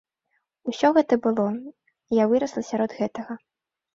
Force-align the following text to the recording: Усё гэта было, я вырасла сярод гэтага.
Усё 0.71 0.87
гэта 0.97 1.13
было, 1.25 1.43
я 2.21 2.25
вырасла 2.31 2.63
сярод 2.71 2.97
гэтага. 3.03 3.33